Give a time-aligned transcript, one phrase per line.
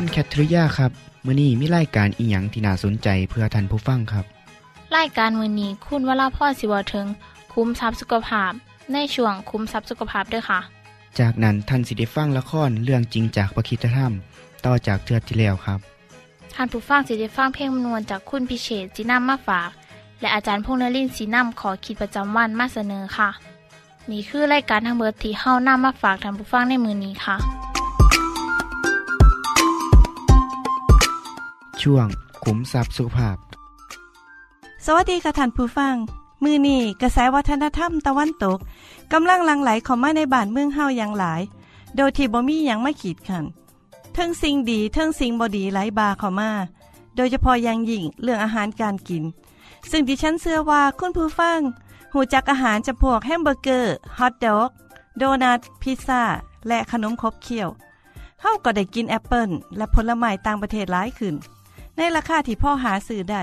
[0.00, 0.92] คุณแคทริยาครับ
[1.26, 4.24] มื้อนี้มีรายการอิหยังที่น่าสนใจเพื่อท่านผู้ฟังครับ
[4.96, 7.06] รายการมือนี้คุณวราพ่อสิวถึง
[7.52, 8.52] คุ้มทรัพย์สุขภาพ
[8.92, 10.60] ในช่วงคุ้มทรัพย์สุขภาพด้วยค่ะ
[11.18, 14.12] จากนั้นท่านสิได้ฟังละครเรื่องจริงจากประคีตธรรม
[14.64, 15.78] ต่อจากเทือกที่แล้วครับ
[16.54, 19.70] ท่านผู้ฟังสิได้ฟังเพลงมนวนจากคุณพิเชษจีนัมมาฝาก
[20.20, 23.28] และอาจารย์พงษ์นรินทร์สีนัมขอขีดประจำวันมาเสนอค่ะ
[24.10, 27.67] นี่คือรายการทางเบอร์ที่เฮานํมาฝากท่านผู้ฟังในมือนี้ค่ะ
[31.82, 32.06] ช่วง
[32.44, 33.36] ขุมทรัพย์สุขภาพ
[34.84, 35.94] สวัสดีค่ะท่านผู้ฟัง
[36.42, 38.58] มือนี่กระแสวัฒนธรรมตะวันตก
[39.12, 41.40] กำลังลังไหลเข้ามาในบ้านเมืองเฮาอย่างหลาย
[41.96, 43.44] โดยที่บ่มีหยังมาขีดขัน
[44.14, 46.50] เทิงสิ่งดีเทิงสิ่งบ่ดีไหลบาเข้ามา
[47.16, 49.24] โดยเฉพาะอย่างยิ่งเรื่องอาหารการกิน
[49.90, 51.60] ซึ่งดิฉันเชื่อว่าคุณผู้ฟัง
[52.12, 54.70] หูจักอาหารจำพวกแฮมเบอร์เกอร์ฮอทดอก
[55.18, 56.22] โดนัทพิซซ่า
[56.68, 57.68] และขนมขบเคี้ยว
[58.40, 61.34] เฮาก็ได้กินแอปเปิลและผลไม้ต่างประเทศหลายขึ้น
[61.98, 63.42] ในราคาที่พอหาซื้อได้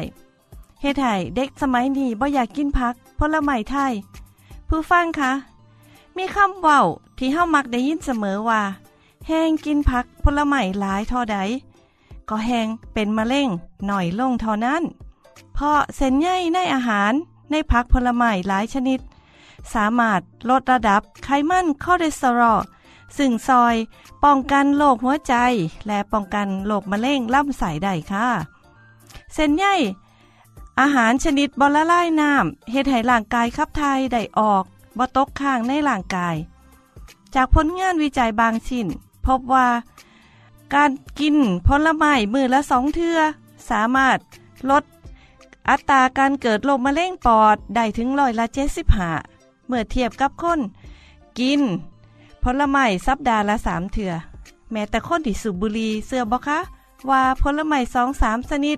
[0.81, 3.93] เฮ็ดให้เด็กสมัยนี้บ่อยากกินผักผลไม้ไทย
[4.67, 5.31] ผู้ฟังคะ
[6.17, 6.81] มีคำเว้า
[7.17, 8.61] ที่เฮามักได้ยินเสมอว่า
[9.27, 11.37] แห้งกินผักผลไม้หลายท่าใด
[12.29, 13.49] ก็แห้งเป็นมะเร็ง
[13.87, 14.83] หน่อยลงเท่านั้น
[15.53, 17.13] เพราะเส้นใยในอาหาร
[17.51, 18.99] ในผักผลไม้หลายชนิด
[19.73, 22.59] สามารถลดระดับไขมันคอเลสเตอรอล
[23.17, 23.75] ซึ่งซอย
[24.23, 25.35] ป้องกันโรคหัวใจ
[25.87, 28.27] และป้องกันโรคมะเร็งลำไส้ได้ค่ะ
[29.33, 29.65] เส้นใย
[30.79, 34.63] อาหารชนิดบอละลายน้ำเฮ็ดให้ร่างกายขับถ่ายได้ออก
[34.97, 36.35] บ่ตกค้างในร่างกาย
[37.35, 38.87] จากผลงานวิจัยบางชิ้น
[39.25, 39.67] พบว่า
[40.73, 41.35] การกิน
[41.67, 43.19] ผลไม้มือละสองเทือ
[43.69, 44.17] สามารถ
[44.69, 44.83] ลด
[45.69, 49.11] อัตราการเกิดโรคมะเร็งปอดได้ถึงร้อยละเจ็ดสิบห้า
[49.67, 50.59] เมื่อเทียบกับคน
[51.39, 51.61] กิน
[52.47, 54.13] ผลไม้สัปดาห์ละสามเถื่อ
[54.71, 56.59] แม้แต่คนที่สูบบุหรี่เสื้อบอคะ
[57.09, 58.77] ว่าผลไม้สองสามชนิด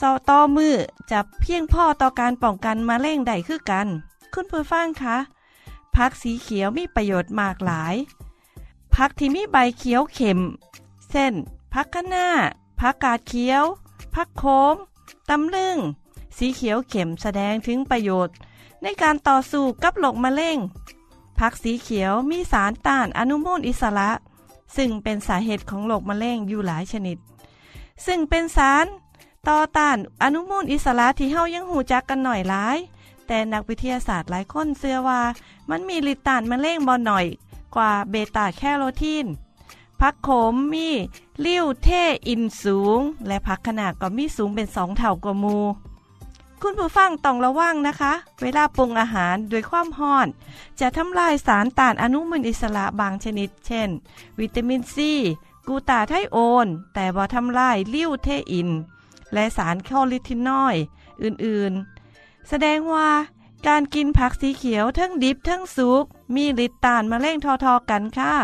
[0.00, 0.74] ซอต่อมือ
[1.10, 3.88] จะเพียงพ่อต่อการป้องกันมะเร็งได้คือกัน
[4.32, 5.16] คุณผู้ฟังคะ
[5.96, 7.94] ผักสีเขียวมีประโยชน์มากหลาย
[8.94, 10.40] ผักที่มีใบเขียวเข็ม
[11.10, 11.32] เช่น
[11.72, 12.26] ผักคะน้า
[12.80, 13.64] ผักกาดเขียว
[14.14, 14.74] ผักโขม
[15.30, 15.76] ตำลึง
[16.36, 18.34] สีเขียวเข็มแสดงถึงประโยชน์
[18.82, 20.58] ในการต่อสู้กับโรคมะเร็ง
[21.40, 24.10] ผักสีเขียวมีสารต้านอนุมูลอิสระ
[24.76, 27.18] ซึ่งเป็นสาเหตุของโรคมะเร็งอยู่หลายชนิด
[28.06, 28.86] ซึ่งเป็นสาร
[29.48, 32.78] ต่อต้านอนุมูลอิสระที่เฮายังหูจักกันหน่อยหลาย
[33.26, 35.20] แต่นักวิทยาศาสตร์หลายคนเชื่อว่า
[35.70, 37.26] มันมีฤทธิ์ต้านมะเร็งบ่หน่อย
[37.74, 39.26] กว่าเบต้าแคโรทีน
[40.00, 40.88] ผักโขมมี
[41.44, 41.88] ลิ้วเท
[42.28, 45.58] อินสูง และผักขนาดก็มีสูงเป็นสองเท่ากว่ามู
[46.62, 48.12] คุณผู้ฟังต้องระวังนะคะ
[48.42, 50.28] เวลาปรุงอาหารด้วยความห้อน
[50.80, 53.88] จะทำลายสารต้านอนุมูลอิสระบางชนิด เช่น
[54.40, 55.12] วิตามินซี
[55.68, 58.68] กูตาไทโอน แต่บ่ทำลายลิ้วเทอิน
[59.32, 60.82] และสารคอลิทินอยด์
[61.22, 63.10] อื่นๆ แสดงว่า
[63.66, 66.04] การกินผักสีเขียวทั้งดิบทั้งสุก
[66.34, 68.34] มีฤทธิ์ต้านมะเร็งทอๆกันค่ะ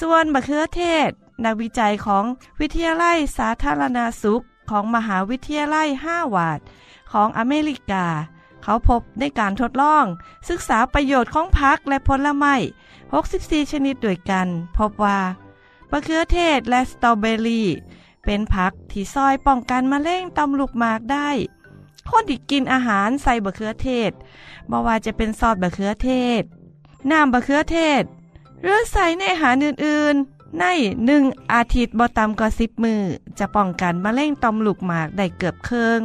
[0.00, 1.10] ส่วนมะเขือเทศ
[1.44, 2.24] นักวิจัยของ
[2.60, 6.60] วิทยาลัยสาธารณาสุขของมหาวิทยาลัยห้าวาด
[7.12, 8.06] ของอเมริกา
[8.62, 10.04] เขาพบในการทดลอง
[10.48, 12.54] ศึกษาประโยชน์ของผักและผลไม้
[13.12, 15.20] 64 ชนิดด้วยกัน พบว่า
[15.90, 17.68] มะเขือเทศและสตรอเบอรี่
[18.24, 21.30] เป็นผักที่ซอยป้องกันมะเร็งต่อมลูกหมากได้
[22.10, 24.10] คนที่กินอาหารใส่บะเขือเทศ
[24.70, 26.10] บ่ว่าจะเป็นซอสบะเขือเท
[26.40, 26.42] ศ
[27.10, 28.02] น้ำบะเขือเทศ
[28.62, 30.64] หรือใส่ในอาหารอื่นๆ ใน
[31.04, 33.02] หนึ่งอาทิตย์บ่ต่ำกว่าสิบมือ
[33.38, 36.00] จะป้องกันมะเร็งต่อมลูกหมากได้เกือบเคือง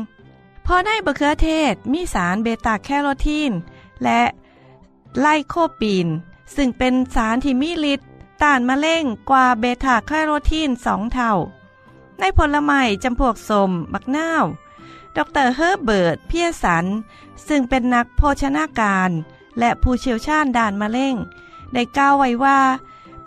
[0.66, 3.52] พอในบักเขือเทศมีสารเบต้าแคโรทีน
[4.04, 4.22] และ
[5.19, 6.08] ไลโคปีน
[6.56, 8.08] ซึ่งเป็นสารที่มีฤทธิ์
[8.42, 11.31] ต้านมะเร็งกว่าเบต้าแคโรทีนสองเท่า
[12.19, 14.44] ในผลไม้จำพวกส้มบักนาว
[15.16, 16.86] ดร.เฮอร์เบิร์ตเพียสัน
[17.48, 19.12] ซึ่งเป็นนักโภชนาการ
[19.60, 21.16] และผู้เชี่ยวชาญด้านมะเร็ง
[21.74, 22.60] ได้กล่าวไว้ว่า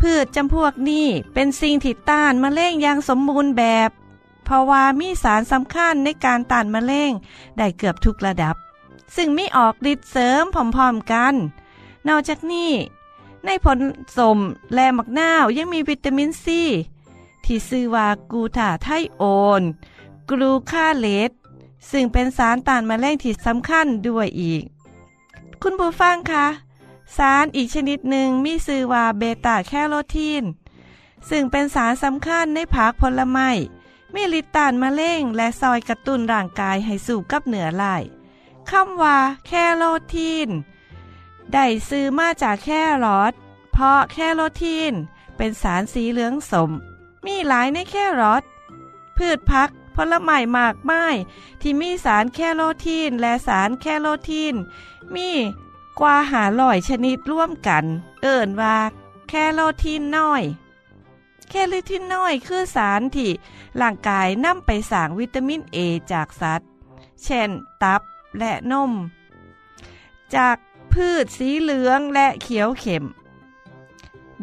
[0.00, 3.90] พืชจำพวกนี้เป็นสิ่งที่ต้านมะเร็งอย่างสมบูรณ์แบบ
[4.44, 7.12] เพราะว่ามีสารสำคัญในการต้านมะเร็ง
[7.56, 8.56] ได้เกือบทุกระดับ
[9.16, 11.34] ซึ่งมีออกฤทธิ์เสริมพร้อมๆกัน
[12.08, 12.72] นอกจากนี้
[13.44, 13.78] ในผล
[14.18, 14.38] ส้ม
[14.74, 16.62] และบักนาวยังมีวิตามินซี
[17.44, 19.22] ที่ชื่อว่ากูทาไทโอ
[19.60, 19.62] น
[20.30, 21.30] กลูคาเลต
[21.90, 24.62] ซึ่งเป็นสารต้านมะเร็งที่สำคัญด้วยอีก
[25.62, 26.46] คุณผู้ฟังคะ
[27.16, 30.44] สารอีกชนิดหนึ่งมีชื่อว่าเบต้าแคโรทีน
[31.28, 33.50] ซึ่งเป็นสารสำคัญในผักผลไม้
[34.14, 37.84] มีฤทธิ์ต้านมะเร็งและซอยกระตุ้นร่างกายให้สู่กับเหนือไหล
[38.70, 39.82] คำว่า แคโร
[40.14, 40.48] ทีน
[41.52, 42.70] ได้ซื้อมาจากแค
[43.04, 43.32] รอท
[43.72, 44.92] เพราะแคโรทีน
[45.36, 46.70] เป็นสารสีเหลืองสม
[47.26, 48.42] มีหลายในแครอท
[49.16, 51.16] พืชพักผลไม้มากมาย
[51.60, 54.54] ที่มีสารแคโรทีนและสารแคโรทีน
[55.14, 55.30] มี
[56.00, 57.84] กว่าหาลอยชนิดร่วมกัน
[58.22, 58.76] เอิ่นว่า
[59.28, 60.42] แคโรทีนน้อย
[61.56, 63.30] แคโรทีนน้อยคือสารที่
[63.80, 65.78] ร่างกายนำไปสร้างวิตามินเอ
[66.12, 66.68] จากสัตว์
[67.24, 67.50] เช่น
[67.82, 68.02] ตับ
[68.38, 68.92] และนม
[70.34, 70.56] จาก
[70.92, 73.04] พืชสีเหลืองและเขียวเข็ม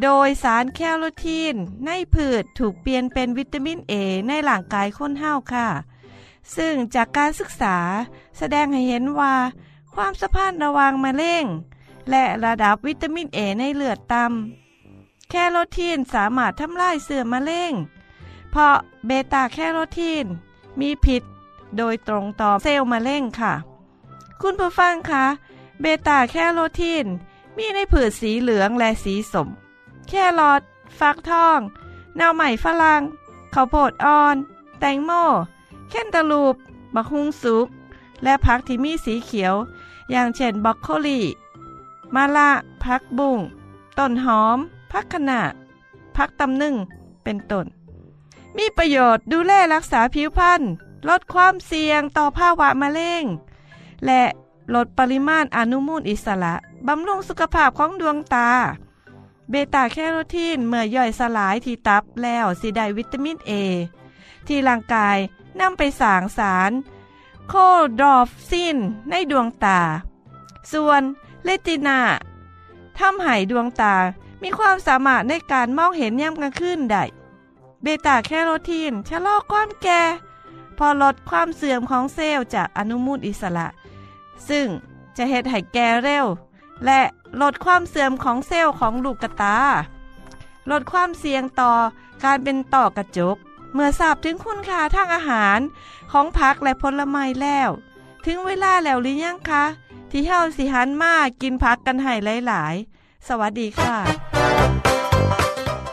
[0.02, 1.56] โดยสารแคโรทีน
[1.86, 3.94] ในพืชถูกเปลี่ยนเป็นวิตามินเอ
[4.28, 5.68] ในร่างกายคนเฮาค่ะ
[6.56, 7.78] ซึ่งจากการศึกษา
[8.38, 9.36] แสดงให้เห็นว่า
[9.94, 11.46] ความสัมพันธ์ระหว่างมะเร็ง
[12.10, 14.61] และระดับวิตามินเอในเลือดต่ำ
[15.34, 17.74] แคโรทีนสามารถทำลายเสื่อมมะเร็ง
[18.52, 18.76] เพราะ
[19.06, 20.26] เบต้าแคโรทีน
[20.80, 21.24] มีพิษ
[21.78, 23.54] โดยตรงต่อเซลล์มะเร็งค่ะ
[24.42, 25.26] คุณผู้ฟังคะ
[25.82, 27.06] เบต้าแคโรทีน
[27.58, 29.48] มีในพืชสีเหลืองและสีส้ม
[30.08, 30.62] แครอท
[31.00, 31.60] ฟักทอง
[32.18, 33.02] หน่อไม้ฝรั่ง
[33.54, 34.36] ข้าวโพดอ่อน
[34.80, 35.12] แตงโม
[35.90, 36.56] แคนตาลูป
[36.96, 37.68] บักฮุงสุก
[38.24, 39.56] และผักที่มีสีเขียว
[40.12, 41.22] อย่างเช่นบรอกโคลี
[42.16, 42.52] มะละ
[42.84, 43.40] ผักบุ้ง
[43.98, 44.60] ต้นหอม
[44.92, 45.42] ผักขนา
[46.16, 46.76] ผักตำลึง
[47.24, 47.66] เป็นต้น
[48.58, 50.62] มีประโยชน์ดูแลรักษาผิวพรรณ
[51.10, 53.24] ลดความเสี่ยงต่อภาวะมะเร็ง
[54.06, 54.24] และ
[54.76, 56.56] ลดปริมาณอนุมูลอิสระ
[56.88, 58.50] บำรุงสุขภาพของดวงตา
[59.50, 63.52] เบต้าแคโรทีนเมื่อย่อยสลายที่ตับแล้วสิได้วิตามินเอ
[64.48, 65.18] ที่ร่างกาย
[65.60, 66.72] นำไปสร้างสาร
[67.50, 67.54] โร
[68.00, 68.78] ดอปซิน
[69.10, 69.80] ในดวงตา
[70.72, 71.02] ส่วน
[71.44, 72.00] เรตินา
[72.98, 73.94] ทำให้ดวงตา
[74.44, 77.04] มีความสามารถในการมองเห็นยามกลางคืนได้
[77.82, 80.02] เบต้าแคโรทีนชะลอความแก่
[80.78, 83.68] พอลดความเสื่อมของเซลล์จากอนุมูลอิสระ
[84.50, 84.68] ซึ่ง
[85.18, 86.26] จะเฮ็ดให้แก่เร็ว
[86.86, 87.02] และ
[87.42, 89.58] ลดความเสื่อมของเซลล์ของลูกกตา
[90.72, 91.72] ลดความเสี่ยงต่อ
[92.24, 93.38] การเป็นต่อกระจก
[93.74, 95.60] เมื่อทราบถึงคุณค่าทางอาหาร
[96.12, 97.70] ของผักและผลไม้แล้ว
[98.26, 99.66] ถึงเวลาแล้วหรือยังคะ
[100.12, 102.14] ที่เฮาสิหันมากินผักกันให้
[102.48, 104.21] หลาย ๆ สวัสดีค่ะ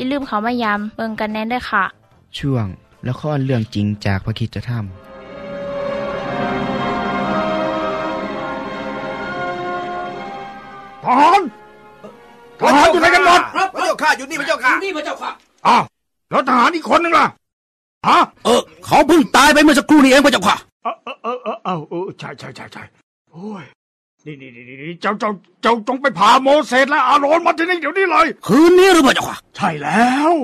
[0.00, 1.84] อย่าลืมเขามายามเบิงกันแน่นด้วยค่ะ
[2.38, 2.66] ช่วง
[3.08, 4.80] ละครเรื่องจริงจากพระคิดจะทำ
[11.04, 11.40] ทหาร
[12.60, 13.40] ทหารอยู่ไหนกันหมด
[13.74, 15.30] พระเจ้าข้าอยู่นี่พระเจ้าข้านี่พระเจ้าค่ะ
[15.66, 15.82] อ้าว
[16.30, 17.26] แล้วทหารอีกคนนึงล่ะ
[18.08, 22.82] ฮะเออ เขาเพิ่งตายไปเมื่อสักครู่นี้เองพระเจ้าค่ะ เออเออเออเออเออเออใช่ใช่ใช่ใช่
[23.30, 23.64] โอ้ย
[24.26, 25.30] นี่นี่นี่นี่เจ้าเจ้า
[25.62, 30.34] เจ้าจงไปพาโมเสสและอาโรนมาที่นี่เดี๋ยวนี้เลย คืนนี้หรือพระเจ้าค่ะ ใช่แล้ว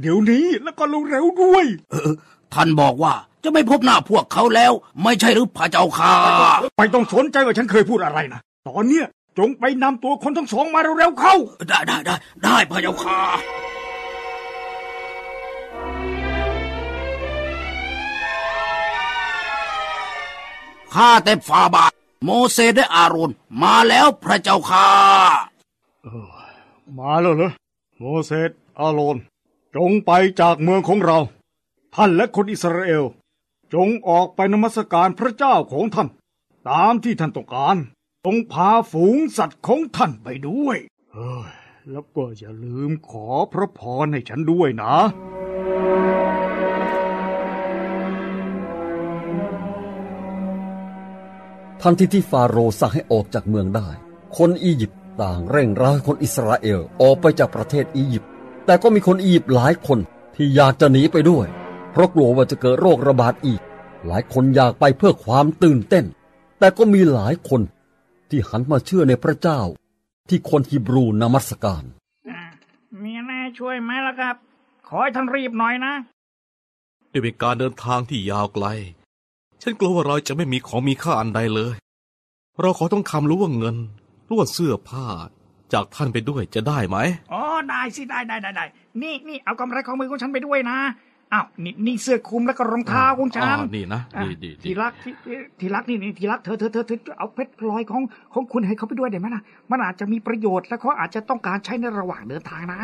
[0.00, 2.12] เดี๋ยวนี้แล้วก็เร็วๆด้วย เออ
[2.54, 3.12] ท่านบอกว่า
[3.44, 6.12] จะไม่พบหน้าพวกเขาแล้ว ไม่ใช่หรือพระเจ้าค่ะ
[6.78, 9.06] ไม่ต้องสนใจว่าฉันเคยพูดอะไรนะ ตอนเนี้ย
[9.38, 11.34] จงไปนำตัวคนทั้งสองมาเร็วๆเข้า
[11.68, 13.18] ได้ได้ได้ได้พระเจ้าค่ะ
[20.94, 21.92] ทข้าแต่ฟาบาท
[22.24, 23.30] โมเสสและอาโรน
[23.62, 24.86] มาแล้วพระเจ้าค่ะ
[26.98, 27.50] มาแล้วเหรอ
[27.98, 29.16] โมเสสอาโรน
[29.76, 30.10] จงไป
[30.40, 31.18] จากเมืองของเรา
[31.94, 33.04] ท่านและคนอิสราเอล
[33.74, 36.08] จงออกไปนมัสการพระเจ้าของท่าน
[36.68, 37.76] ตามที่ท่านต้องการ
[38.24, 40.76] จงพาฝูงสัตว์ของท่านไปด้วย
[41.12, 41.50] เฮ้ย
[41.90, 44.94] แล้วก็อย่าลืมขอพระพรให้ฉันด้วยนะ
[51.82, 53.88] ทันทีที่ฟาโรห์สั่งให้ออกจากเมืองได้
[54.36, 58.30] คนอียิปต์ต่างเร่งร้ายคนอิสราเอลออกไปจากประเทศอียิปต์
[58.66, 59.98] แต่ก็มีคนอียิปต์หลายคน
[60.34, 61.46] ที่อยากจะหนีไปด้วย
[61.90, 63.60] เพราะกลัวว่าจะเกิดโรคระบาดอีก
[64.06, 66.04] หลายคนอยากไปเพื่อความตื่นเต้น
[66.58, 67.62] แต่ก็มีหลายคน
[68.28, 69.60] ที่หันมาเชื่อในพระเจ้า
[70.28, 71.84] ที่คนฮีบรูนมัสการ
[73.02, 74.36] มีแน่ช่วยไหมล่ะครับ
[74.88, 75.94] ขอให้ท่านรีบหน่อยนะ
[77.12, 78.66] ด้วยเป็นการเดินทางที่ยาวไกล
[79.62, 81.74] ฉันกลัวว่าเราจะไม่มีของมีค่าอันใดเลย
[82.60, 83.76] เราขอต้องคำรู้ว่าเงิน
[84.24, 85.06] หรือว่าเสื้อผ้า
[85.72, 86.96] จากท่านไปด้วยจะได้ไหม
[87.32, 88.64] อ๋อได้สิได้ได้ได้ได้
[89.02, 90.78] นี่นี่เอากำไรของมือของฉันไปด้วยนะ
[91.32, 95.12] อ้าวนี่นี่เสื้อคลุมแล้วก็รองเท้าของฉันอ่านี่นะอ่ดีดีดีทีรักที่
[95.60, 98.02] ทีรักนี่นี่ทีรักเธอเธอเธอเธอเอาเพชรพลอยของ
[98.34, 102.80] ของคุณให้เขาไปด้วยได้ไหมนะมันอาจจะมีประโยชน์และเขาอาจจะต้องการใช้ในระหว่างเดินทางนะ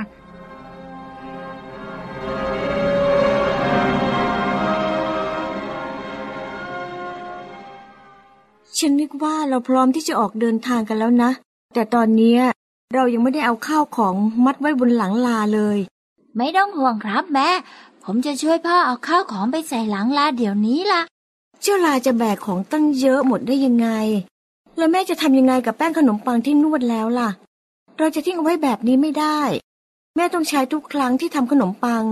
[8.87, 11.31] ฉันนึกว่าเราพร้อมที่จะออกเดินทางกันแล้วนะ
[11.75, 12.41] แต่ตอนเนี้ย
[12.95, 14.15] เรายังไม่ได้เอาข้าวของ
[14.45, 15.79] มัดไว้บนหลังลาเลย
[16.37, 17.49] ไม่ต้องห่วงครับแม่
[18.05, 21.03] ผมจะช่วยพ่อเอาข้าวของไปใส่หลังลาเดี๋ยวนี้ล่ะ
[21.63, 23.89] เจ้าลาจะแบกของตั้งเยอะหมดได้ยังไง
[24.77, 27.31] แล้วแม่จะทำยังไงกับแป้งขนมปังที่นวดแล้วล่ะ
[27.99, 29.41] เราจะทิ้งเอาไว้แบบนี้ไม่ได้
[30.17, 32.05] แม่ต้องใช้ทุกครั้งที่ทำขนมปัง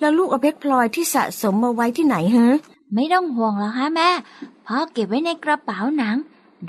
[0.00, 2.48] แล้วลูกเอาเพชรพลอยที่สะสมมาไว้ที่ไหนฮะ
[2.94, 4.08] ไม่ต้องห่วงหรอกฮะแม่
[4.70, 6.16] พ่อเก็บไว้ในกระเป๋าหนัง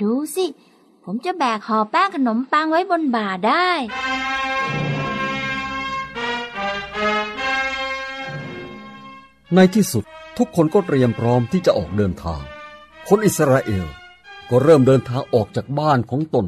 [0.02, 0.44] ดูสิ
[1.04, 3.68] ผมจะแบกห่อแป้งขนมปังไว้บนบ่าได้
[9.54, 10.04] ในที่สุด
[10.38, 12.42] ทุกคนก็เตรียมพร้อมที่จะออกเดินทาง
[13.08, 13.86] คนอิสราเอล
[14.50, 16.46] ก็เริ่มเดินทางออกจากบ้านของตน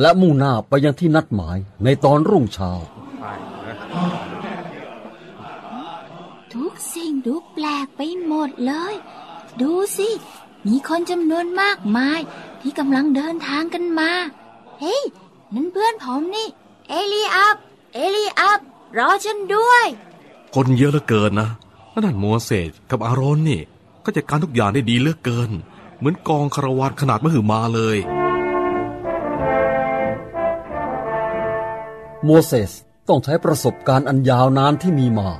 [0.00, 2.72] และมุ่งหน้าไปยังที่นัดหมายในตอนรุ่งเช้า
[6.54, 8.94] ทุกสิ่งดูแปลกไปหมดเลย
[9.60, 10.08] ดูสิ
[10.66, 12.20] มีคนจำนวนมากมาย
[12.60, 14.10] ที่กำลังเดินทางกันมา
[14.80, 15.02] เฮ้ย
[15.54, 16.48] นั่นเพื่อนผมนี่
[16.88, 17.56] เอลีอับ
[17.94, 18.60] เอลีอับ
[18.98, 19.84] รอฉันด้วย
[20.54, 21.50] คนเยอะเหลือเกินนะ
[21.90, 23.60] แล้วนั่นโมเสสกับอาโรนนี่
[24.04, 25.50] ก็จัดการทุกอย่างได้ดีเหลือเกิน
[25.98, 27.98] เหมือนกองคาราวานขนาดมหึมาเลย
[32.24, 32.72] โมเสส
[33.08, 35.30] ต้องใช้ประสบการณ์อันยาวนานที่มีมา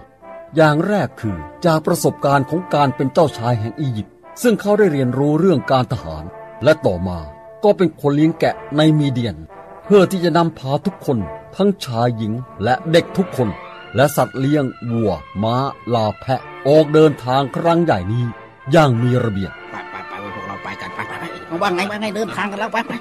[0.56, 6.24] อย่างแรกคือจากประสบการณ์ของการเป็นเจ้าชายแห่งอียิปต์ ซึ่งเขาได้เรียนรู้เรื่องการทหาร
[6.64, 7.18] และต่อมา
[7.64, 9.36] ก็เป็นคนเลี้ยงแกะในมีเดียน
[9.84, 11.18] เพื่อที่จะนำพาทุกคน
[11.56, 12.32] ทั้งชายหญิง
[12.64, 13.48] และเด็กทุกคน
[13.96, 15.56] และสัตว์เลี้ยงวัว ม้า
[15.94, 18.24] ลาแพะ ออกเดินทางครั้งใหญ่นี้
[18.72, 21.24] อย่างมีระเบียบไปไปไปพวกเราไปกันไปไปไป
[21.62, 22.92] ว่าไงว่าไงเดินทางกันแล้วไปไป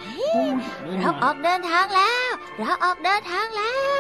[1.00, 2.29] เราออกเดินทางแล้ว
[2.60, 4.00] เราออกเดินทางแล้ว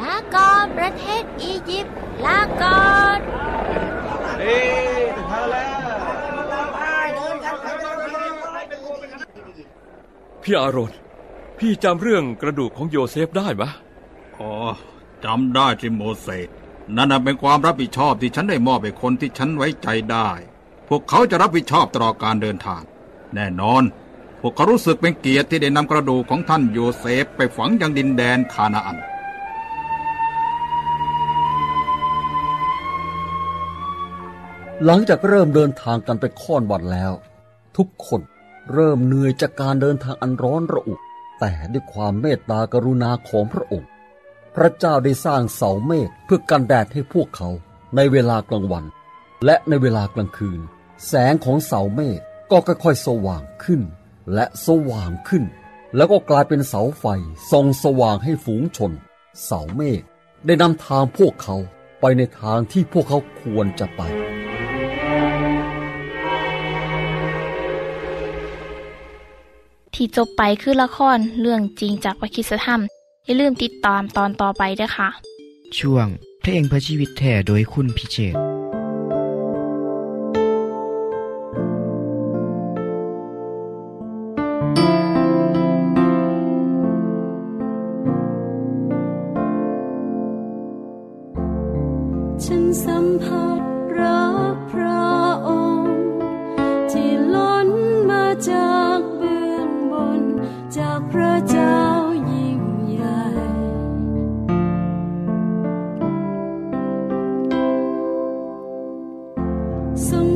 [0.00, 1.94] ลาก่อนประเทศอียิปต์
[2.26, 3.11] ลาก่อน
[10.52, 10.92] พี่อารอน
[11.58, 13.62] พี่จำเรื่องกระดูกของโยเซฟได้ไหม
[14.40, 14.52] อ๋อ
[15.24, 16.48] จำได้ที่โมเสส
[16.96, 20.30] นั่นนะเป็นความรับผิดชอบที่ฉันได้มอบให้คนที่ฉันไว้ใจได้
[20.88, 22.82] พวกเขาจะรับผิดชอบตลอดการเดินทาง
[23.34, 23.82] แน่นอน
[24.40, 28.98] พวกเขารู้สึกเป็นเกียรติที่ได้นำกระดูกของท่านโยเซฟไปฝังยังดินแดนคานาอัน
[34.84, 37.12] หลังจากเริ่มเดินทางกันไปค่อนวันแล้ว
[37.78, 38.22] ทุกคน
[38.72, 40.94] เริ่มเหนื่อยจากการเดินทางอันร้อนระอุ
[41.40, 43.88] แต่ด้วยความเมตตากรุณาของพระองค์
[44.54, 47.50] พระเจ้าได้สร้างเสาเมฆเพื่อกันแดดให้พวกเขา
[47.96, 48.84] ในเวลากลางวัน
[49.44, 50.60] และในเวลากลางคืน
[51.06, 53.82] แสงของเสาเมฆก็ค่อยๆสว่างขึ้น
[54.34, 55.44] และสว่างขึ้น
[55.96, 57.04] แล้วก็กลายเป็นเสาไฟ
[57.50, 58.92] ส่องสว่างให้ฝูงชน
[59.44, 60.02] เสาเมฆ
[60.46, 61.56] ได้นำทางพวกเขา
[62.00, 64.02] ไปในทางที่พวกเขาควรจะไป
[69.94, 72.80] ที่จบไปคือละครเรื่องจริงจากวิคิสธรรม
[73.24, 75.08] อย่าลืมติดตามตอนต่อไปด้วยค่ะ
[75.78, 76.06] ช่วง
[76.40, 78.34] เพลงเพื่อชีวิตแท่โดยคุณพิเชษ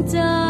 [0.07, 0.46] 走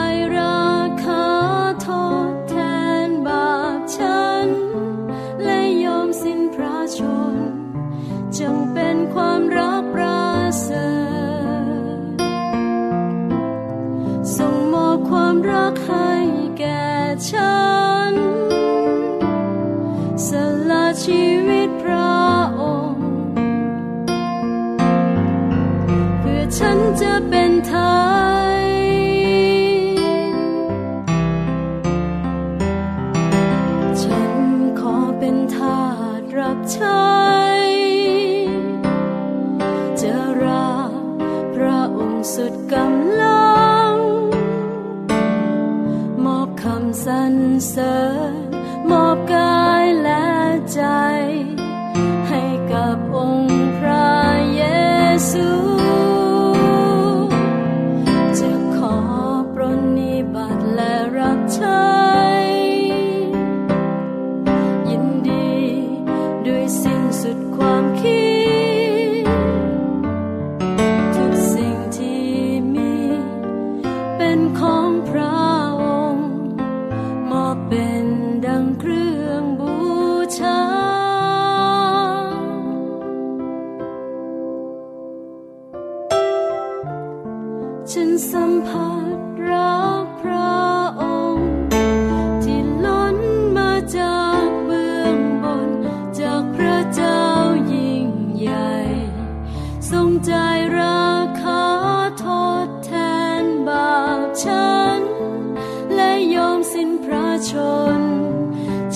[107.51, 107.53] ช
[107.99, 108.01] น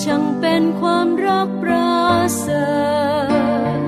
[0.01, 2.01] ช่างเป็นความรักประ
[2.39, 2.69] เสริ
[3.77, 3.79] ฐ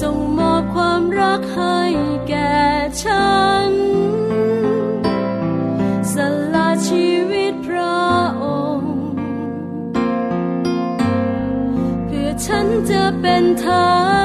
[0.00, 1.80] ทรงมอบความรักให้
[2.28, 2.58] แก่
[3.02, 3.36] ฉั
[3.70, 3.72] น
[6.12, 6.14] ส
[6.54, 8.02] ละชีวิตพระ
[8.42, 8.44] อ
[8.78, 8.96] งค์
[12.06, 13.66] เพื่อฉันจะเป็นไท
[14.16, 14.17] ย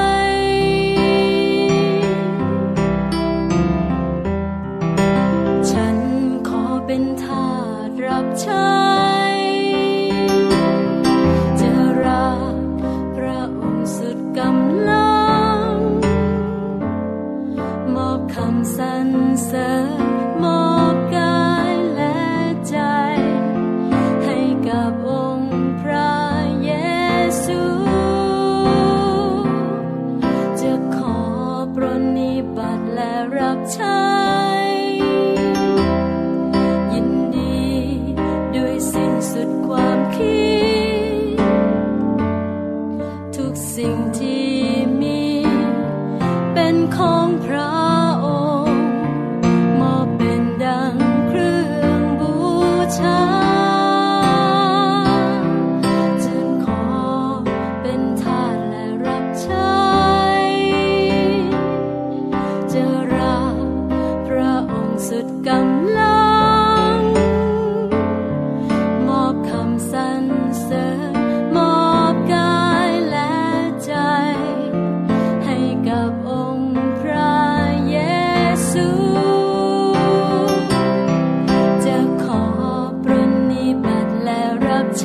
[33.54, 34.03] แล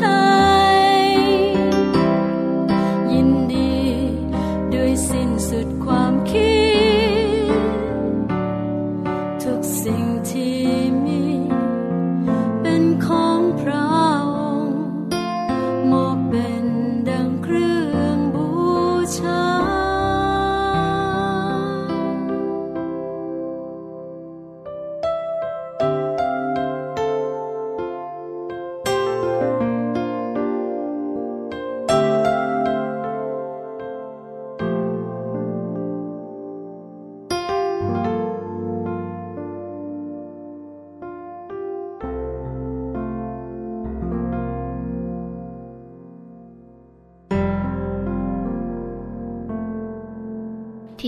[0.03, 0.28] รั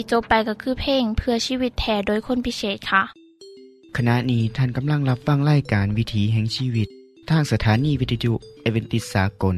[0.02, 3.04] ที่จบไปก็คือเพลงเพื่อชีวิตแทนโดยคนพิเศษค่ะ
[3.98, 6.88] ขณะนี้ท่านกำลังรับฟังรายการวิถีแห่งชีวิต
[7.30, 9.56] ทางสถานีวิทยุเอเวนติสากล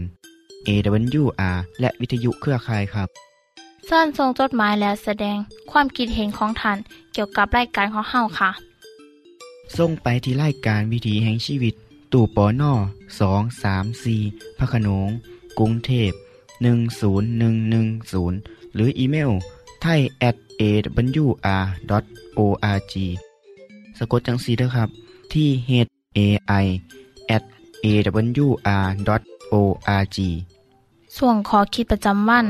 [0.67, 3.08] AWR และวิทยุเครือข่ายครับ
[3.89, 5.38] ส่วนส่งจดหมายและแสดง
[5.71, 6.77] ความคิดเห็นของท่าน
[7.13, 8.51] เกี่ยวกับรายการของเฮาค่ะ
[9.77, 11.73] ส่งไปที่รายการวิถีแห่งชีวิต
[12.13, 12.73] ตู่ปอน่อ
[13.19, 14.15] สองสามสี
[14.58, 15.10] พระโขนง
[15.60, 16.12] กรุงเทพ
[17.03, 19.32] 10110 หรืออีเมล
[19.84, 21.74] ไทย at awr.org
[23.98, 24.89] สะกดจังสีนะครับ
[25.34, 25.72] ที่ h
[26.17, 26.19] a
[26.63, 26.65] i
[27.36, 27.43] at
[27.86, 29.08] awr.org
[31.17, 32.46] ส่วนขอคิดประจำวัน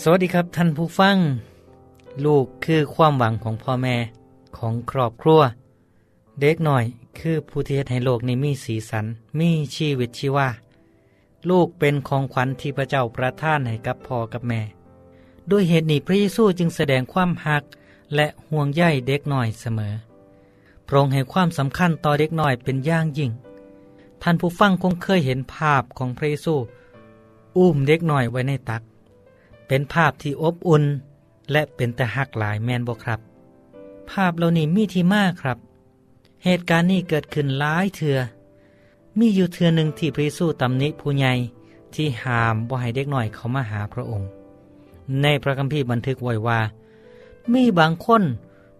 [0.00, 1.16] สวัสดีครับท่านผู้ฟัง
[2.24, 3.96] ลูกคือความหวังของพ่อแม่
[4.56, 5.40] ของครอบครัว
[6.40, 6.84] เด็กหน่อย
[7.18, 9.06] คือผู้ที่เฮ็ดให้โลกนี้มีสีสัน
[9.38, 10.48] มีชีวิตชีวา
[11.50, 14.60] ลูกเป็นของขวัญที่พระเจ้าประทานให้กับพ่อกับแม่
[15.50, 17.64] ด้วยเหตุนี้พระเยซูจึงแสดงความหัก
[18.14, 19.94] และห่วงใยเด็กน้อยเสมอ
[20.86, 23.30] พระองค์ให้ความสำคัญต่อเด็กน้อยเป็นอย่างยิ่ง
[24.22, 26.54] ท่านผู้ฟังคงเคยเห็นภาพของพระเยซู
[27.56, 28.82] อุ้มเด็กหน่อยไว้ในตัก
[29.66, 30.84] เป็นภาพที่อบอุ่น
[31.52, 33.20] และเป็นแต่หักหลายแมนบกครับ
[34.10, 35.58] ภาพเหล่านี้มีที่มากครับ
[36.44, 38.18] เหตุการณ์นี้เกิดขึ้นหลายเถือ
[39.18, 41.32] มีอยู่เถือหนึ่งที่พระเยซูตำหนิผู้ใหญ่
[41.94, 44.28] ที่ห้ามบ่ให้เด็กหน่อยเขามาหาพระองค์
[45.22, 46.60] ในพระคัมภีร์บันทึกไว้ว่า
[47.52, 48.22] มีบางคน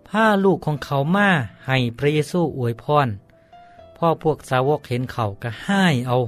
[0.08, 1.28] พาลูกของเขามา
[1.66, 3.08] ให้พระเยซูอวยพร
[3.96, 6.18] พ่อพวกสาวกเห็นเขาก็ห้ายเอา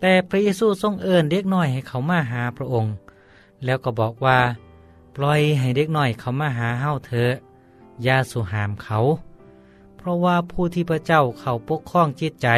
[0.00, 2.92] แต่พระเยซูทรงเอิญเด็กน้อยให้เขามาหาพระองค์
[3.64, 4.38] แล้วก็บอกว่า
[5.16, 7.32] ปล่อยให้เด็กน้อยเขามาหาเฮาเถอะ
[8.02, 8.98] อย่าสุหามเขา
[9.96, 12.48] เพราะว่าผู้ที่พระเจ้าเขาปกครองจิตใจ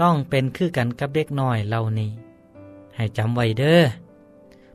[0.00, 2.10] ต้องเป็นคือกันกับเด็กน้อยเหล่านี้
[2.96, 3.82] ให้จำไว้เด้อ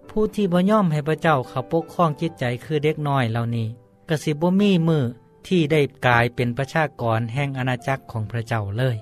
[0.10, 3.68] ผู้ที่บ่ย่อมให้พระเจ้าเขาปกครองจิตใจคือเด็กน้อยเหล่านี้
[4.10, 5.04] กสิบ่มีมือ
[5.48, 8.98] ที่ได้กลายเป็นประชากรแห่งอาณาจักรของพระเจ้าเลย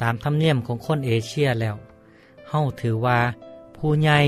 [0.00, 1.76] ตามธรรมเนียมของคนเอเชียแล้ว
[2.48, 3.18] เฮาถือว่า
[3.76, 4.18] ผู้ใหญ่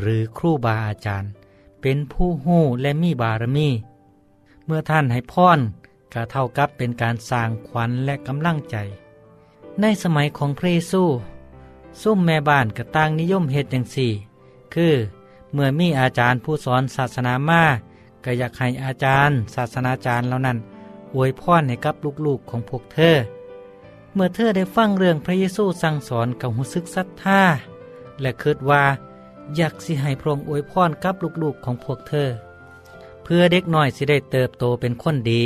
[0.00, 1.30] หรือครูบาอาจารย์
[1.80, 3.68] เป็นผู้หู้และมีบารมี
[4.64, 5.58] เมื่อท่านให้พร
[6.12, 8.76] ก็เท่ากับเป็นการสร้างขวัญและกำลังใจ
[9.80, 11.02] ในสมัยของพระเยซู
[12.02, 14.12] ซุ่มแม่บ้านก็ต่างนิยมเฮ็ดอย่างสี่
[14.74, 14.94] คือ
[15.52, 17.62] เมื่อมีอาจารย์ผู้สอนศาสนามา
[18.24, 20.58] ก็อยากให้อาจารย์ศาสนาจารย์เหล่านั้น
[21.14, 21.94] อวยพรให้กับ
[22.26, 23.16] ลูกๆของพวกเธอ
[24.14, 27.42] เมื่อเธอได้ฟังเรื่องพระเยซูสั่งสอนกับหูซึกศรัทธา
[28.20, 28.84] และคิดว่า
[29.56, 32.28] อยากสิให้พระองค์อวยพรกับลูกๆของพวกเธอ
[33.22, 35.42] เพื่อเด็กน้อยสิได้เติบโตเป็นคนดี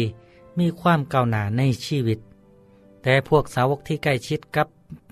[0.59, 2.19] มีความก้าวหน้าในชีวิต
[3.03, 4.67] แต่พวกสาวกที่ใกล้ชิดกับ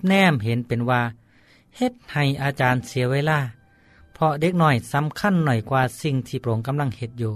[0.07, 1.01] แนมเห็นเป็นว่า
[1.77, 3.39] เฮ็ดให้อาจารย์เสียเวลา
[4.13, 7.33] เพราะเด็กหน้อยสำคัญหน่อยกว่าสิ่งที่พระองค์กำลังเฮ็ดอยู่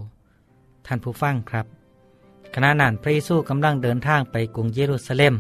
[0.86, 1.66] ท่านผู้ฟังครับ
[2.54, 5.36] ขณะนั้นพระเยซูกำลังเดินทางไปกรุงเยรูซาเล็ม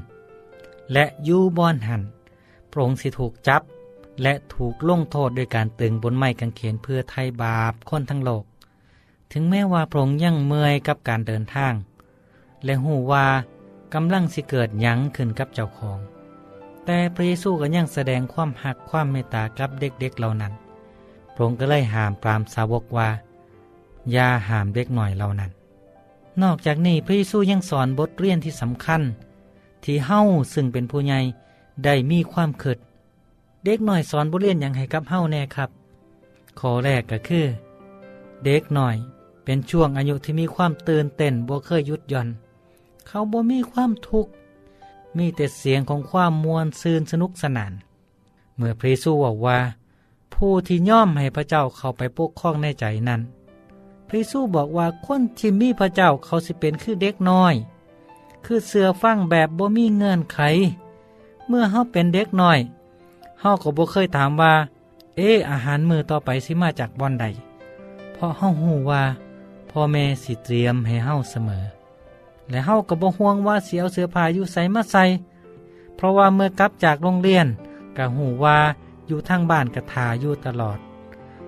[0.93, 2.01] และยูบอนหัน
[2.71, 3.61] พระองค์สิถูกจับ
[4.21, 8.43] และถูกลงโทษด้วยการตึงบนไม้กางเขนเพื่อไถ่บาปคนทั้งโลก
[9.31, 11.73] ถึงแม้ว่าพระองค์ยังเมื่อยกับการเดินทาง
[12.63, 13.25] และหูว่า
[13.93, 15.99] กำลังสิเกิดยั้งขึ้นกับเจ้าของ
[16.85, 20.53] แต่พระเยซูก็ยังแสดงความหักความเมตตากับเด็กๆเหล่านั้น
[21.33, 23.09] พระองค์ก็เลยห้ามปรามสาวกว่า
[24.11, 25.51] อย่าห้ามเด็กหน่อยเหล่านั้น
[26.41, 29.01] นอกจากนี้พระเยซูยังสอนบทเรียนที่สำคัญ
[29.83, 30.21] ที่เฮ้า
[30.53, 31.19] ซึ่งเป็นผู้ใหญ่
[31.83, 32.77] ได้มีความเขิด
[33.65, 35.69] เด็กหน่อยสอนบทเรียนอย่างให้กับเฮ้าแน่ครับ
[36.59, 37.45] ข้อแรกก็คือ
[38.43, 38.95] เด็กหน่อย
[39.43, 42.27] เป็นช่วงอายุที่มีความตื่นเต้นบ่เคยยุดย่อน
[43.07, 44.31] เขาบ่มีความทุกข์
[45.17, 47.73] มีแต่เสียงของความมวลซืนสนุกสนาน
[48.55, 49.59] เมื่อพระเยซูบอกว่า
[50.33, 53.21] ผู้ที่ย่อมให้พระเจ้าเข้าไปปกครองในใจนั้น
[54.13, 57.55] ระเยซูบอกว่าคนที่มีพระเจ้าเขาสิเป็นคือเด็กน้อย
[58.45, 60.39] คือเสือฟังแบบบ่มีเงินไข
[61.47, 62.59] เมื่อเฮาเป็นเด็กน้อย
[63.41, 64.53] เฮาก็บ่เคยถามว่า
[65.15, 67.25] เอออาหารมือต่อไปสิมาจากบ่อนใด
[68.13, 69.03] เพราะเฮาหูว่า
[69.69, 71.63] พ่อแม่สิเตรียมให้เฮาเสมอ
[72.49, 75.03] และเฮาก็บบ่ห่วงว่าเสิเอาเสื้อผ้าอยู่ใส่มาใส่
[75.95, 77.47] เพราะว่าเมื่อกลับจากโรงเรียน
[77.97, 78.57] ก็หูว่า
[79.07, 80.79] อยู่ทางบ้านกระทาอยู่ตลอด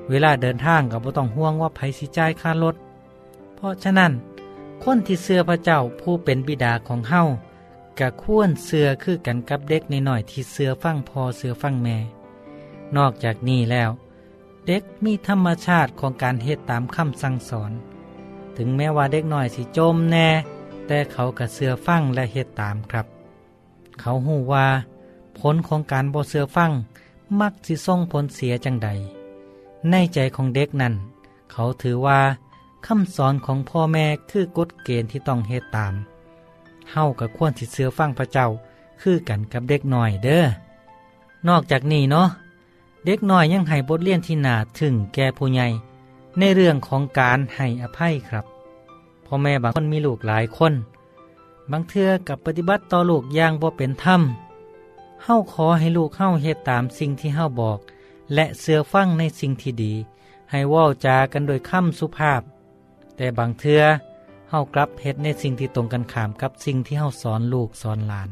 [0.09, 2.75] เวลาเดินทางก็บบ่ต้องห่วงว่าไผสิจ่ายค่ารถ
[3.55, 4.11] เพราะฉะนั้น
[4.83, 7.21] คนที่เสือพระเจ้าผู้เป็นบิดาของเฮา
[7.99, 11.97] กะควรเสือคือกันกับเด็กในหน่อยที่เสือฟั่งพอเสือฟั่งแม่
[12.97, 13.89] นอกจากนี้แล้ว
[14.67, 17.71] เด็กมีธรรมชาติของการเฮ็ดตามคำสั่งสอน
[18.57, 20.27] ถึงแม้ว่าเด็กหน่อยสิจมแน่
[20.87, 23.05] แต่เขากะเสือฟังและเฮ็ดตามครับ
[23.99, 24.65] เขาหูว่า
[25.39, 26.71] ผลของการบ่เสือฟัง
[27.39, 28.89] มักสิส่งผลเสียจังใด
[29.89, 30.93] ในใจของเด็กนั้น
[31.51, 32.19] เขาถือว่า
[32.85, 35.93] คำสอนของพ่อแม่คือกฎเกณฑ์ที่ต้องเฮ็ดตาม
[36.91, 38.47] เฮากับควรสิเสือฟังพระเจ้า
[39.01, 40.43] คือกันกับเด็กหน่อยเด้อ
[41.47, 42.27] นอกจากนี้เนาะ
[43.05, 45.67] เด็กหน้อยยังให้บทเรียนที่หนาถึงแก่ผู้ใหญ่
[46.39, 48.45] ในเรื่องของการให้อภัยครับ
[49.25, 50.73] พ่อแม่บางคนมีลูกหลายคน
[51.71, 54.21] บางเทื่อกับปฏิบัติต่อลูกอย่างบ่เป็นธรรม
[55.23, 57.79] เฮาขอให้ลูกเฮาเฮ็ดตามสิ่งที่เฮาบอก
[58.33, 59.93] และเสือฟังในสิ่งที่ดี
[60.51, 62.41] ให้ว่าวจากันโดยคำสุภาพ
[63.15, 63.81] แต่บางเทือ
[64.49, 68.29] เฮากลับเฮ็ดในสิ่งที่ตรงกันข้ามกับสิ่งที่เฮาสอนลูกสอนหลาน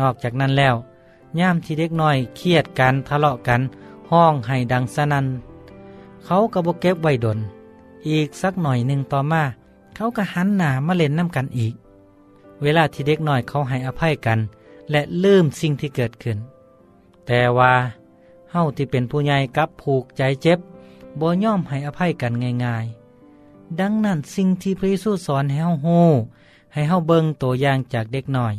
[0.00, 0.74] นอกจากนั้นแล้ว
[1.40, 3.60] ย่ามที่เด็กน้อยเครียดกันทะเลาะกัน
[4.10, 5.26] ห้องให้ดังสนัน
[6.24, 7.38] เขาก็บกเก็บไว้ดน
[8.08, 9.42] อีกสักหน่อยหนึ่งต่อมา
[9.96, 11.74] เขาก็หันหน้ามาเล่นน้ำกันอีก
[12.62, 14.38] เวลาที่เด็กหน้อยเขาให้อภัยกัน
[14.90, 16.38] และลืมสิ่งที่เกิดขึ้น
[17.26, 17.74] แต่ว่า
[18.50, 20.58] เฮาที่เป็นผู้ใหญ่กับผูกใจเจ็บ
[21.20, 22.32] บ่ย่อมให้อภัยกัน
[22.64, 25.88] ง่ายๆ ดังนั้นสิ่งที่พระเยซูสอนให้เฮาโฮ
[26.72, 28.54] ให้เฮาเบิ่งตัวอย่างจากเด็กหน่อย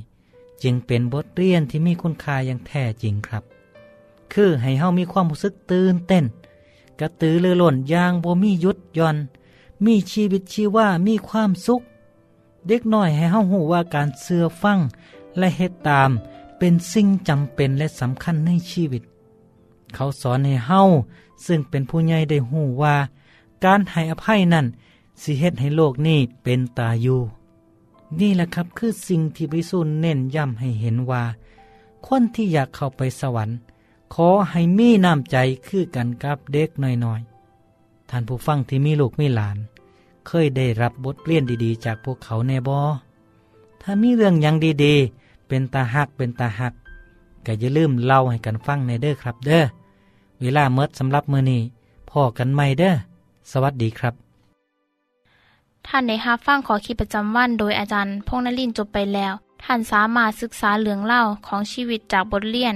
[0.63, 3.43] จึงเป็นบทเรียนที่มีคุณค่าอย่างแท้จริงครับ
[4.33, 6.25] คือให้เฮามีความรู้สึกตื่นเต้น
[6.99, 9.17] กระตือรือร้นอย่างบ่มีหยุดย่อน
[9.85, 11.81] มีชีวิตชีว่ามีความสุข
[12.67, 14.79] เด็กน้อยให้เฮาหูว่าการเสื่อฟัง
[15.37, 16.11] และเฮ็ดตาม
[16.57, 19.03] เป็นสิ่งจำเป็นและสำคัญในชีวิต
[19.93, 20.81] เขาสอนให้เฮา
[21.45, 22.95] ซึ่งเป็นผู้ใหญ่ได้หูว่า
[23.63, 24.65] การให้อภัยนั่น
[25.21, 27.21] สิเฮ็ดให้โลกนี้เป็นตาอยู่
[28.19, 31.23] นี่แหละครับคือสิ่งที่พระสูนเน้นย้ำให้เห็นว่า
[32.05, 33.57] คนที่อยากเข้าไปสวรรค์
[34.13, 35.37] ขอให้มีน้ำใจ
[35.67, 37.36] คือกันกับเด็กน้อยๆ
[38.09, 39.57] ท่านผู้ฟังที่มีลูกมีหลาน
[40.27, 42.79] เคยได้รับบทเรียนดีๆ จากพวกเขาแน่บอ
[43.81, 46.73] ถ้ามีเรื่องยังดีๆ เป็นตาหักเป็นตาหัก
[47.45, 49.63] ก็อย่าลืมเล่าให้กันฟังในเด้อครับเด้อ
[50.39, 51.61] เวลาเมดสำหรับมือนี้
[52.09, 52.93] พ่อกันไม่เด้อ
[53.51, 54.13] สวัสดีครับ
[55.87, 62.75] ท่านในฮับฟังขอขีประจำวันโดยอาจารย์พงนลินจบไปแล้ว ท่านสามารถศึกษาเหลืองเล่าของชีวิตจากบทเรียน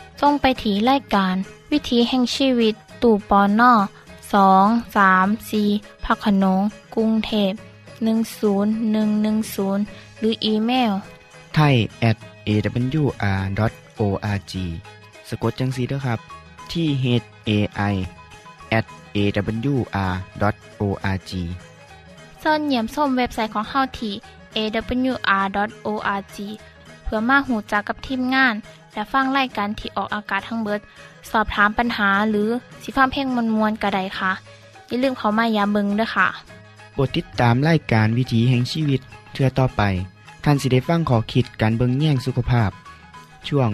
[0.21, 1.35] ส่งไปถีรายการ
[1.71, 3.73] วิถีแห่งชีวิต ตู่ปอนนอ
[4.33, 5.63] สองสามสี
[6.05, 6.61] พักขนง
[6.95, 7.51] กรุงเทพ
[8.01, 10.91] 10110 หรืออีเมล
[11.55, 11.75] ไทย
[12.09, 14.53] at awr.org
[15.29, 16.19] สะกดจังสีด้วยครับ
[16.71, 17.05] ที่ h
[17.49, 17.51] a
[17.91, 17.93] i
[18.77, 21.31] at awr.org
[22.43, 24.13] ส่วนเหยี่ยมส้มเว็บไซต์ของเฮาที่
[24.57, 26.37] awr.org
[27.03, 28.55] เพื่อมาหูจักกับทีมงาน
[28.93, 30.79] และฟังไล่กันที่ออกอากาศทั้งเบิด
[31.31, 32.49] สอบถามปัญหาหรือ
[32.83, 34.31] สิฟ้าเพ่งมวลมวลกระไดค่ะ
[34.87, 36.27] อย่าลืมเขามายามเบิงด้วยค่ะ
[36.93, 39.01] โปรดติดตามรายการวิถีแห่งชีวิต
[39.33, 39.81] เทือต่อไป
[40.43, 42.71] ท่านสิได้ฟังขอคิดการเบิงแย่งสุขภาพ
[43.47, 43.69] ช่วง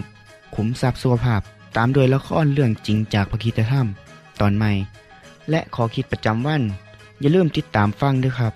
[0.54, 1.40] ขุมทรัพย์สุขภาพ
[1.76, 3.86] ตามโดยละครเรื่องจริงจากพระคีตธรรม
[4.40, 4.72] ตอนใหม่
[5.50, 6.62] และขอคิดประจำวัน
[7.20, 8.52] อย่าลืมติดตามฟังด้วยครับ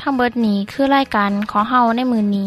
[0.00, 2.46] ทั้งเบิดนี้คือรายการของเฮาในมือนนี้